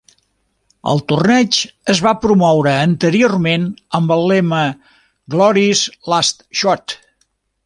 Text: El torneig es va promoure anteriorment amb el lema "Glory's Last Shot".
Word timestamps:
El 0.93 1.01
torneig 1.11 1.59
es 1.93 2.01
va 2.07 2.13
promoure 2.23 2.73
anteriorment 2.87 3.69
amb 4.01 4.15
el 4.17 4.27
lema 4.33 4.63
"Glory's 5.37 5.87
Last 6.15 6.47
Shot". 6.63 6.99